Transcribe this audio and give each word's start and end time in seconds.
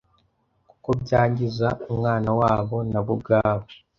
kuko 0.69 0.89
byangiza 1.01 1.67
umwana 1.91 2.29
wabo 2.39 2.77
nabo 2.91 3.11
ubwabo. 3.15 3.65